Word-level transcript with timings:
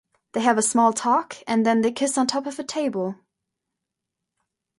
They 0.31 0.39
have 0.41 0.57
a 0.57 0.63
small 0.63 0.93
talk, 0.93 1.37
and 1.45 1.63
then 1.63 1.81
they 1.81 1.91
kiss 1.91 2.17
on 2.17 2.25
top 2.25 2.47
of 2.47 2.57
a 2.57 2.63
table. 2.63 3.17